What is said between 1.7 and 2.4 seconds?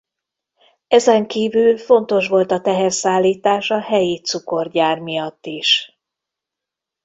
fontos